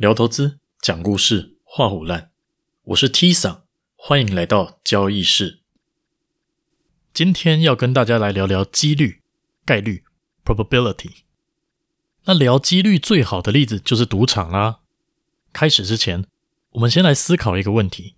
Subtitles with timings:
[0.00, 2.30] 聊投资，讲故事，画虎烂。
[2.84, 3.64] 我是 T 桑，
[3.96, 5.60] 欢迎来到交易室。
[7.12, 9.20] 今天要跟大家来聊聊几率、
[9.66, 10.04] 概率
[10.42, 11.10] （probability）。
[12.24, 14.78] 那聊几率最好的例子就是赌场啦。
[15.52, 16.24] 开始之前，
[16.70, 18.14] 我们先来思考一个问题：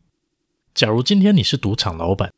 [0.73, 2.33] 假如今天你是赌场老板，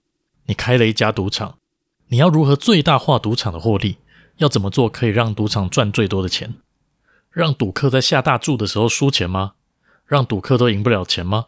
[0.47, 1.59] 你开了一家赌场，
[2.07, 3.99] 你要如何最大化赌场的获利？
[4.39, 6.55] 要怎么做可以让赌场赚最多的钱？
[7.35, 9.55] 让赌客在下大注的时候输钱吗？
[10.07, 11.47] 让赌客都赢不了钱吗？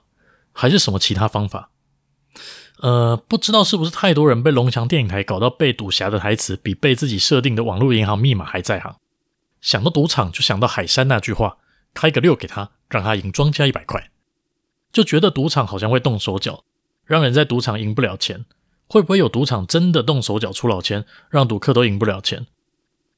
[0.52, 1.70] 还是什么其他方法？
[2.80, 8.96] 呃，不知道是不是太多人被龙翔电影台搞到背赌侠的台词比背自己设定的网络银行密码还在行。
[9.60, 11.58] 想到赌场就想到海山那句话
[11.94, 14.10] ：“开个六给他，让他赢庄家一百块。”
[14.92, 16.64] 就觉得赌场好像会动手脚，
[17.04, 18.44] 让人在赌场赢不了钱。
[18.88, 22.46] 会不会有赌场真的动手脚出老千，让赌客都赢不了钱？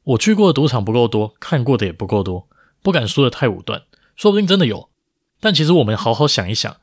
[0.05, 2.47] 我去过的赌场不够多，看过的也不够多。
[2.83, 3.83] 不敢说的太武断，
[4.17, 4.89] 说不定真的有。
[5.41, 6.79] 但其实我们好好想一想，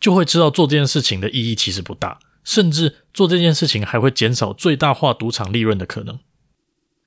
[0.00, 6.18] 就会知道做这件事情的意义其实不大，甚至做这件事情还会减少最大化赌场利润的可能。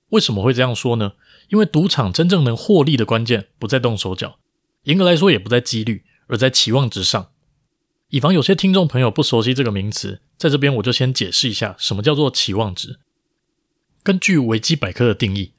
[0.10, 1.14] 为什么会这样说呢？
[1.50, 4.40] 因为赌场真正能获利的关键不在动手脚，
[4.84, 7.30] 严格来说也不在几率，而在期望值上。
[8.10, 13.00] 以防有些听众朋友不熟悉这个名词，在这边我就先解释一下什么叫做期望值。
[14.04, 15.54] 根据维基百科的定义，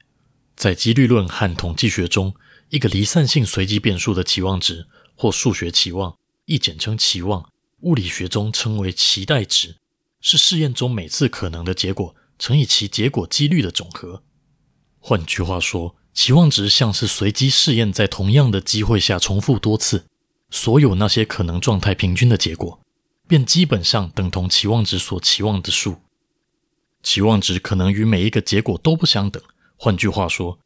[0.55, 2.33] 在几率论和统计学中，
[2.69, 7.49] 一个离散性随机变数的期望值，或数学期望，亦简称期望，
[7.81, 9.77] 物理学中称为期待值，
[10.19, 14.23] 是试验中每次可能的结果乘以其结果几率的总和。
[14.99, 20.05] 换句话说，期望值像是随机试验在同样的机会下重复多次，
[20.49, 22.81] 所有那些可能状态平均的结果，
[23.27, 26.01] 便基本上等同期望值所期望的数。
[27.01, 29.41] 期望值可能与每一个结果都不相等。
[29.77, 30.59] 换句话说，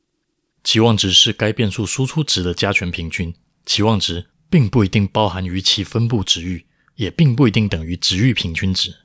[0.64, 3.34] 期望值是该变数输出值的加权平均，
[3.66, 8.96] 期望值并不一定包含于其分布值域，也并不一定等于值域平均值。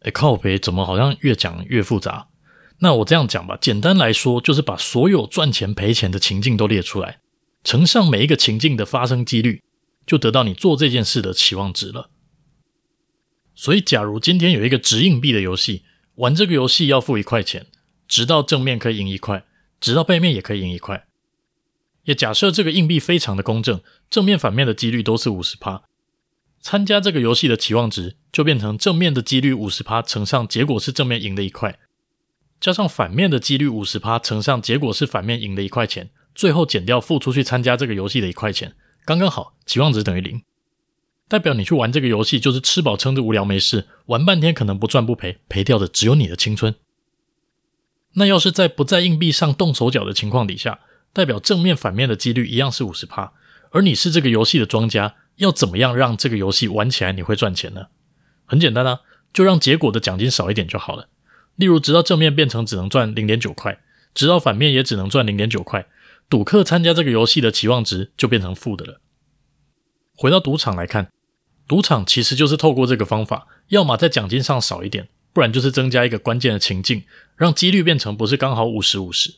[0.00, 2.28] 哎，靠北，怎么好像越讲越复杂？
[2.78, 7.20] 那我这样讲吧，简单来说，就是把所有赚钱赔钱的情境都列出来，
[7.62, 9.62] 乘上每一个情境的发生几率，
[10.06, 12.10] 就得到你做这件事的期望值了。
[13.54, 15.84] 所以，假如今天有一个掷硬币的游戏，
[16.16, 17.66] 玩这个游戏要付一块钱，
[18.06, 19.44] 直到正面可以赢一块。
[19.84, 21.06] 直到背面也可以赢一块，
[22.04, 25.82] 也假设这个硬币非常的公正，正面反面的几率都是五十趴，
[26.58, 31.78] 参加这个游戏的期望值就变成正面的几率五十趴乘上结果是正面赢的一块，
[32.58, 38.74] 加上反面的几率五十趴乘上结果是反面赢的一块钱，最后减掉付出去参加这个游戏的一块钱，
[39.04, 40.40] 刚刚好，期望值等于零，
[41.28, 46.74] 代表你去玩这个游戏就是吃饱撑着无聊没事，玩半天可能不赚不赔，赔掉的只有你的青春。
[48.14, 50.80] 那要是在不在硬币上动手脚的情况底下，
[51.12, 53.32] 代表正面反面的几率一样是五十趴，
[53.70, 57.86] 而你是这个游戏的庄家，要怎么样让这个游戏玩起来你会赚钱呢？
[58.46, 59.00] 很简单啊，
[59.32, 61.08] 就让结果的奖金少一点就好了。
[61.56, 63.80] 例如，直到正面变成只能赚零点九块，
[64.12, 65.86] 直到反面也只能赚零点九块，
[66.28, 69.00] 赌客参加这个游戏的期望值就变成负的了。
[70.16, 71.10] 回到赌场来看，
[71.66, 75.08] 赌场其实就是透过这个方法，要么在奖金上少一点。
[75.34, 77.02] 不然就是增加一个关键的情境，
[77.36, 79.34] 让几率变成不是刚好五十五十，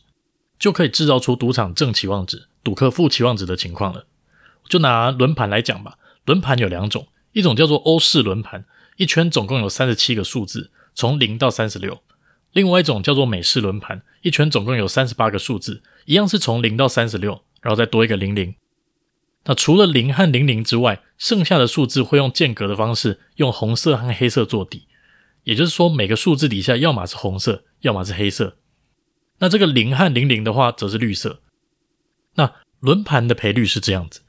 [0.57, 4.05] 就可以制造出赌场正期望值、赌客负期望值的情况了。
[4.69, 8.65] 就拿轮盘来讲吧，轮盘有两种，一种叫做欧式轮盘，
[8.97, 11.95] 一圈总共有三十七个数字，从零到三十六；
[12.53, 18.53] 另外一种叫做美式轮盘，一圈总共有三十八个数字，一样是从零到三十六，然后再多一个零零。
[19.45, 24.87] 那除了零和零零之外，剩下的数字会用间隔的方式，用红色和黑色做底。
[25.47, 28.57] 也就是说，每个数字底下要么是红色，要么是黑色。
[29.39, 31.39] 那这个零和零零的话，则是绿色。
[32.35, 34.19] 那轮盘的赔率是这样子：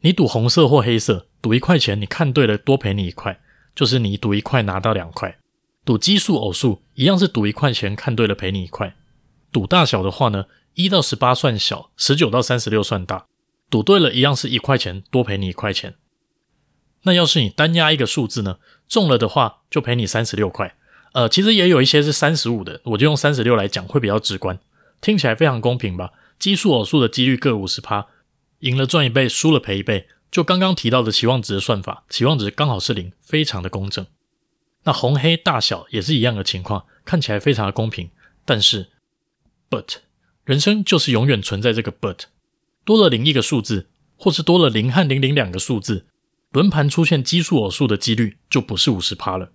[0.00, 3.40] 你赌红色或黑色，赌一块钱，你看对了，多赔你一块，
[3.74, 5.38] 就是你赌一块拿到两块。
[5.86, 8.94] 赌奇数偶数，一样是赌一块钱，看对了赔你一块。
[9.50, 10.44] 赌大小的话呢，
[10.74, 13.24] 一到十八算小，十九到三十六算大。
[13.70, 15.94] 赌对了，一样是一块钱，多赔你一块钱。
[17.06, 18.58] 那要是你单押一个数字呢？
[18.88, 20.76] 中了的话就赔你三十六块。
[21.12, 24.58] 呃，其实也有一些是三十五的，我就用三十六来讲会比较直观，
[25.00, 26.12] 听起来非常公平吧？
[26.38, 28.08] 奇数偶数的几率各五十趴，
[28.58, 30.08] 赢了赚一倍，输了赔一倍。
[30.30, 34.04] 就刚刚提到的期望值的算法，期望值刚好是零，非常的公正。
[34.82, 38.10] 那红黑大小也是一样的情况，看起来非常的公平。
[38.44, 38.88] 但是
[39.70, 39.98] ，but
[40.44, 42.24] 人生就是永远存在这个 but，
[42.84, 43.86] 多了零一个数字，
[44.16, 46.06] 或是多了零和零零两个数字。
[46.56, 49.52] 轮盘出现奇数偶数的几率就不是五十趴了。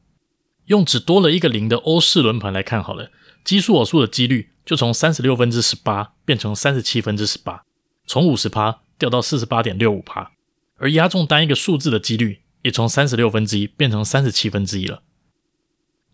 [0.66, 3.10] 用只多了一个零的欧式轮盘来看好了，
[3.44, 7.64] 奇数偶数的几率就从三十六分之十八变成三十七分之十八，
[8.06, 10.34] 从五十趴掉到四十八点六五趴，
[10.76, 15.02] 而押中单一个数字的几率也从三十六分之一变成三十七分之一了。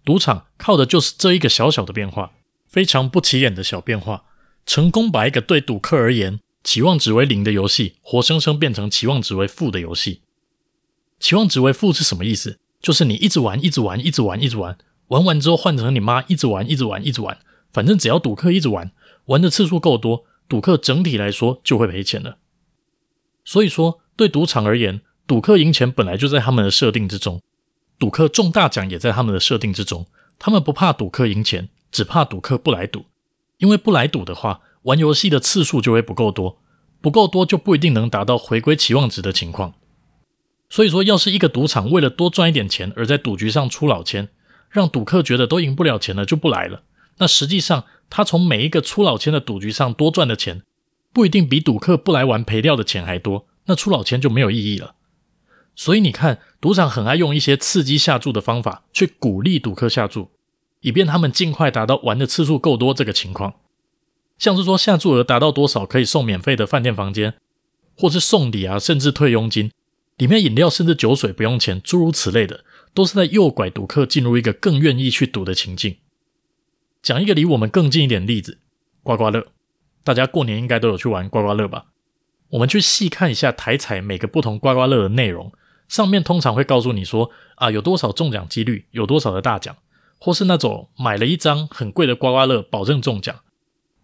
[0.05, 2.31] 赌场靠的就是这一个小小的变化，
[2.65, 4.23] 非常不起眼的小变化，
[4.65, 10.21] 成功把一个对赌客而言期望值为零的游戏，活生生变成期望值为负的游戏。
[11.19, 12.59] 期望值为负是什么意思？
[12.81, 14.77] 就是你一直玩，一直玩，一直玩，一直玩，
[15.07, 17.39] 玩完之后换成你妈一直玩，一直玩，一直玩，
[17.71, 18.91] 反正只要赌客一直玩，
[19.25, 22.37] 玩的次数够多，赌客整体来说就会赔钱了。
[23.43, 27.41] 所以说，对赌场而言，赌客赢钱本来就在他们的设定之中，
[27.97, 30.05] 赌客中大奖也在他们的设定之中。
[30.37, 33.05] 他们不怕赌客赢钱，只怕赌客不来赌。
[33.57, 36.59] 因为不来赌的话，玩游戏的次数就会不够多，
[37.01, 39.73] 不够多就不一定能达到回归期望值的情况。
[40.69, 44.29] 所以说，要是一个赌场为了多赚一点钱而在赌局上出老千，
[44.69, 46.83] 让赌客觉得都赢不了钱了就不来了，
[47.19, 50.61] 那实际上他从每一个出老千的赌局上多赚的钱，
[51.13, 54.95] 不一定比赌客不来玩赔掉的钱还多，那出老千就没有意义了。
[55.75, 60.31] 所以你看，赌场很爱用一些刺激下注的方法去鼓励赌客下注，
[60.81, 63.53] 以便他们尽快达到玩的次数够多这个情况。
[64.37, 67.35] 像是说下注额达到多少可以送免费的饭店房间，
[67.95, 69.71] 或是送礼啊，甚至退佣金。
[70.17, 75.97] 里面饮料甚至酒水不用钱，诸如此类的，都是在诱拐赌客进入一个更愿意去赌的情境。
[77.03, 78.59] 讲一个离我们更近一点的例子，
[79.03, 79.47] 刮刮乐。
[80.03, 81.85] 大家过年应该都有去玩刮刮乐吧？
[82.49, 85.51] 我们去细看一下台彩每个不同刮刮乐的内容，
[85.87, 89.75] 上面通常会告诉你说啊，有多少中奖几率，有多少的大奖，
[90.17, 93.41] 或是那种买了一张很贵的刮刮乐，保证中奖，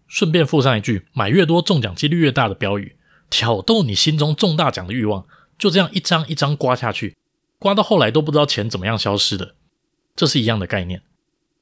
[0.06, 2.96] 顺便附上一句买越多中奖几率越大的标语，
[3.28, 5.26] 挑逗你心中中大奖的欲望。
[5.58, 7.16] 就这样一张一张刮下去，
[7.58, 9.54] 刮到后来都不知道钱怎么样消失的，
[10.14, 11.02] 这是一样的概念。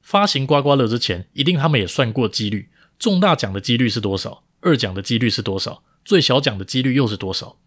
[0.01, 2.69] 发行刮刮乐之前，一定他们也算过几率，
[2.99, 7.57] 中大奖的几率是多少，二奖的几率是多少，最小奖的几率又是多少。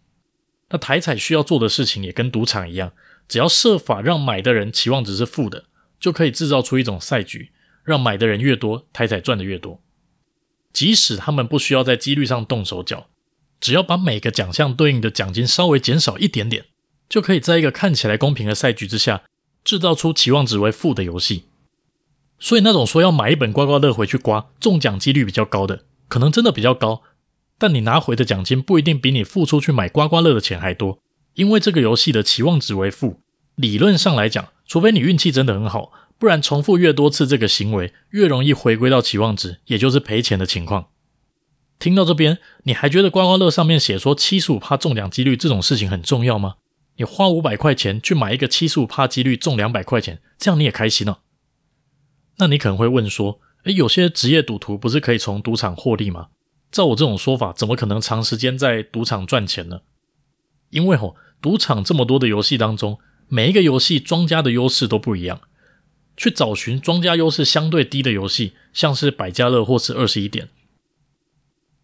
[0.69, 2.93] 那台彩需要做的事情也跟赌场一样，
[3.29, 5.67] 只要设法让买的人期望值是负的，
[5.99, 7.53] 就可以制造出一种赛局，
[7.85, 9.81] 让买的人越多，台彩赚的越多。
[10.73, 13.09] 即使他们不需要在几率上动手脚。
[13.61, 16.67] 只要把每个奖项对应的奖金稍微减少一点点，
[17.09, 19.23] 就可以在一个看起来公平的赛局之下，
[19.65, 21.45] 制造出期望值为负的游戏。
[22.39, 27.03] 所以那种说要买一本刮刮乐回去刮，中奖几率比较高的，可能真的比较高，
[27.59, 30.99] 但你拿回的奖金不一定比你付出去买刮刮乐的钱还多，
[31.35, 33.21] 因为这个游戏的期望值为负。
[33.55, 40.89] 理论上来讲，除非你运气真的很好，不然重复越多次这个行为，越容易回归到期望值，也就是赔钱的情况。
[41.79, 46.57] 听到这边，你还觉得刮刮乐上面写说七十五趴中奖几率这种事情很重要吗？
[46.97, 51.19] 你花五百块钱去买一个七十五趴几率中两百块钱，这样你也开心哦？
[52.39, 56.29] 那你可能会问说，诶，有些职业赌徒不是可以从赌场获利吗？
[56.71, 59.81] 照我这种说法，怎么可能长时间在赌场赚钱呢？
[60.71, 65.41] 因为吼，赌场这么多的游戏当中，每一个游戏庄家的优势都不一样，
[66.17, 70.49] 去找寻庄家优势相对低的游戏，像是百家乐或是二十一点。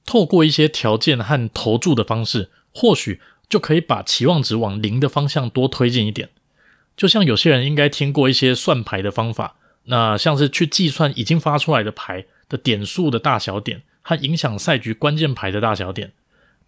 [0.05, 6.31] 透过一些条件和投注的方式，或许就可以把期望值往零的方向多推进一点。
[6.97, 16.13] 就像有些人应该听过一些算牌的方法，那像是去计算已经发出来的牌的点数的大小点和影响赛局关键牌的大小点，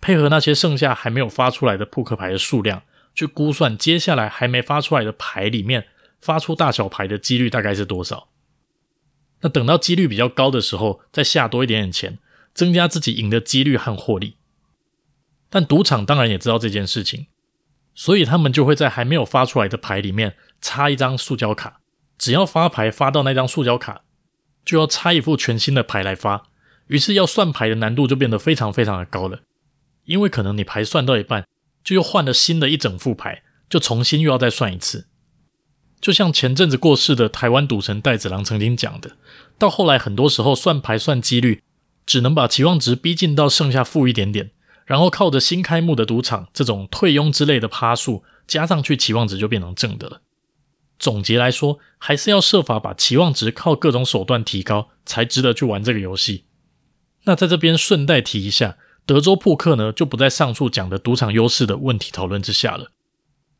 [0.00, 2.82] 配合那些剩下还没有发出来的扑克牌的数量，
[3.14, 5.86] 去估算接下来还没发出来的牌里面
[6.20, 8.28] 发出大小牌的几率大概是多少。
[9.42, 12.18] 那等到几率比较高的时候，再下多一点点钱。
[12.54, 14.36] 增加自己赢的几率和获利，
[15.50, 17.26] 但赌场当然也知道这件事情，
[17.94, 21.80] 所以他们就会在还没有发出来的牌里面插一张塑胶卡，
[22.16, 24.02] 只要发牌发到那张塑胶卡，
[24.64, 26.44] 就要插一副全新的牌来发，
[26.86, 29.40] 于是要算牌的难度就变得非常非常的高了，
[30.04, 31.48] 因为可能你牌算到一半，
[31.82, 35.08] 就又换了新的一整副牌，就重新又要再算一次，
[36.00, 39.16] 就像前阵子过世的台湾赌神戴子郎曾经讲的，
[39.58, 41.60] 到后来很多时候算牌算几率。
[42.06, 44.50] 只能把期望值逼近到剩下负一点点，
[44.84, 50.20] 然后靠着新开幕的赌场这种退佣之类的趴数加上去，期望值就变成正的了。
[50.98, 56.44] 总结来说，还是要设法把期望值靠各种手段提高，才值得去玩这个游戏。
[57.24, 62.92] 那在这边顺带提一下，德州扑克呢，就不在上述讲的赌场优势的问题讨论之下了，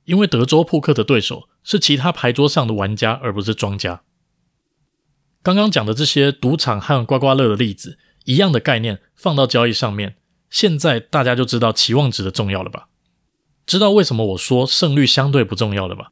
[0.04, 4.02] 因为德州扑克的对手是其他牌桌上的玩家，而不是庄家。
[5.42, 7.98] 刚刚讲的这些赌场和刮刮乐的例子。
[8.24, 10.16] 一样的概念放到交易上面，
[10.50, 12.88] 现在大家就知道期望值的重要了吧？
[13.64, 16.10] 知道为什么我说胜率相对不重要了吧？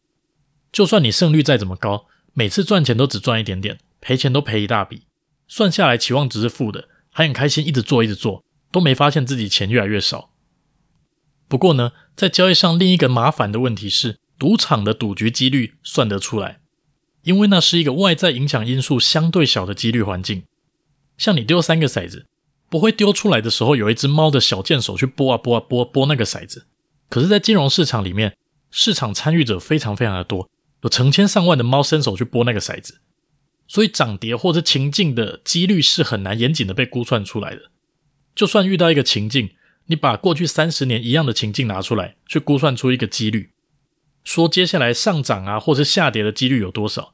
[0.71, 5.03] 就算你胜率再怎么高，每次赚钱都只赚一点点，赔钱都赔一大笔，
[5.47, 10.31] 算下来期望值是负的，还很开心，一直做一直做，都没发现自己钱越来越少。
[11.47, 16.61] 不过呢，在交易上另一个麻烦的问题是，赌场的赌局几率算得出来，
[17.25, 20.45] 因为那是一个外在影响因素相对小的几率环境。
[21.17, 22.27] 像你丢三个骰子，
[22.69, 26.67] 不会丢出来的时候有一只猫的小贱手去拨啊拨啊拨拨那个骰子。
[27.09, 28.37] 可是，在金融市场里面，
[28.71, 30.49] 市场参与者非常非常的多，
[30.83, 33.01] 有成千上万的猫伸手去拨那个骰子，
[33.69, 37.71] 所以涨跌或者情境的几率是很难严谨的被估算出来的。
[38.35, 39.51] 就算遇到一个情境，
[39.87, 43.51] 你把过去三十年一样的情境拿出来，去估算出一个几率，
[44.25, 47.13] 说接下来上涨啊，或是下跌的几率有多少？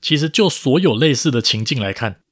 [0.00, 2.22] 其实就所有类似的情境来看，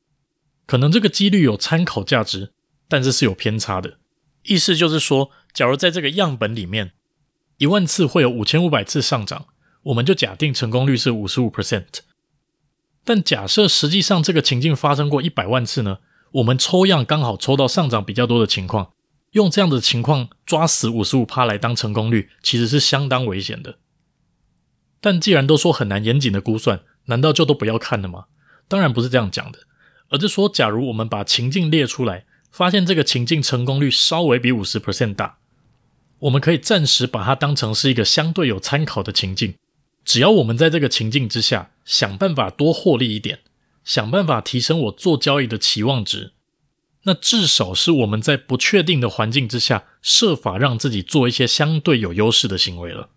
[0.69, 2.53] 可能这个几率有参考价值，
[2.89, 3.97] 但是是有偏差的。
[4.43, 6.93] 意思就是说，假如在这个样本里面，
[7.57, 9.47] 一万次会有五千五百次上涨，
[9.85, 11.87] 我们就假定成功率是五十五 percent。
[13.03, 16.01] 但假设实际上这个情境发生过一百万次呢？
[16.33, 18.93] 我们抽样刚好抽到上涨比较多的情况，
[19.31, 23.79] 用这样的情况抓死五十五趴来当成功率，其实是相当危险的。
[25.01, 28.27] 但既然都说很难严谨的估算，难道就都不要看了吗？
[28.69, 29.61] 当然不是这样讲的，
[30.09, 35.39] 而是说，假如我们把情境列出来，发现这个情境成功率稍微比五十 percent 大，
[36.21, 39.55] 我们可以暂时把它当成是一个相对有参考的情境。
[40.05, 43.41] 只要我们在这个情境之下想办法多获利一点。
[43.85, 46.33] 想办法提升我做交易的期望值，
[47.05, 53.09] 那至少是我们在不确定的环境之下，设法让自己做一些相对有优势的行为了。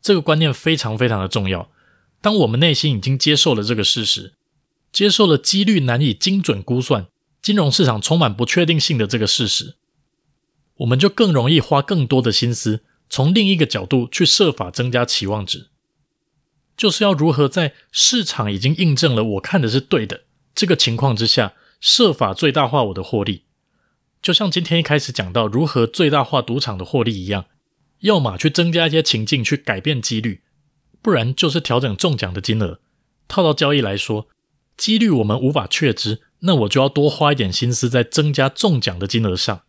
[0.00, 1.70] 这个观念非常非常的重要。
[2.22, 4.32] 当我们内心已经接受了这个事实，
[4.92, 7.06] 接受了几率难以精准估算，
[7.40, 9.76] 金融市场充满不确定性的这个事实，
[10.78, 15.68] 我们就更容易花更多的心思，从另一个角度去设法增加期望值。
[16.76, 20.22] 就是要如何在市场已经印证了我看的是对的
[20.54, 23.44] 这个情况之下，设法最大化我的获利。
[24.22, 27.46] 就像今天一开始讲到如何最大化赌场的获利一样，
[28.00, 30.42] 要么去增加一些情境去改变几率，
[31.02, 32.80] 不然就是调整中奖的金额。
[33.28, 34.28] 套到交易来说，
[34.80, 39.60] 几率我们无法确知，那我就要多花一点心思在增加中奖的金额上。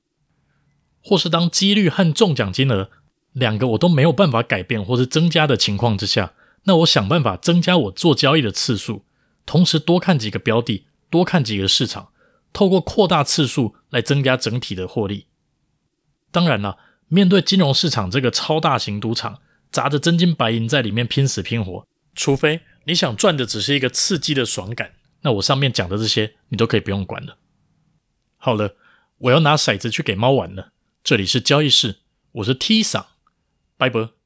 [1.03, 2.89] 或是当几率和中奖金额
[3.33, 6.33] 两个我都没有办法改变或是增加的情况之下。
[6.63, 9.03] 那我想办法增加我做交易的次数，
[9.45, 12.11] 同时多看几个标的，多看几个市场，
[12.53, 15.25] 透过扩大次数来增加整体的获利。
[16.31, 16.77] 当然了，
[17.09, 19.39] 面对金融市场这个超大型赌场，
[19.71, 24.91] 砸着真金白银在里面拼死拼活，除非你想赚的只是一个刺激的爽感，
[25.21, 27.37] 那我上面讲的这些你都可以不用管了。
[28.37, 28.75] 好了，
[29.17, 30.71] 我要拿骰子去给猫玩了。
[31.03, 31.97] 这里是交易室，
[32.31, 33.05] 我是 T 桑，
[33.77, 34.20] 拜拜。